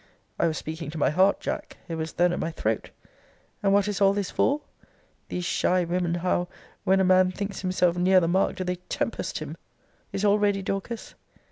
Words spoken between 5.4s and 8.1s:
shy women, how, when a man thinks himself